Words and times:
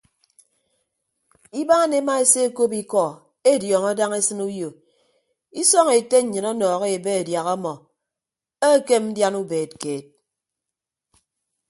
Ibaan 1.61 1.91
ema 1.99 2.13
esekop 2.23 2.71
ikọ 2.81 3.05
ediọọñọ 3.51 3.91
daña 3.99 4.17
esịn 4.21 4.39
uyo 4.49 4.69
isọñ 5.61 5.87
ete 5.97 6.17
nnyịn 6.23 6.49
ọnọhọ 6.51 6.85
ebe 6.95 7.11
adiaha 7.19 7.51
ọmọ 7.57 7.73
ekem 8.71 9.03
ndian 9.11 9.35
ubeed 9.41 9.71
keed. 9.81 10.05